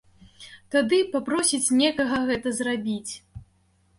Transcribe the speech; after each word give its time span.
Тады 0.75 0.97
папросіць 1.15 1.75
некага 1.81 2.17
гэта 2.29 2.53
зрабіць. 2.61 3.13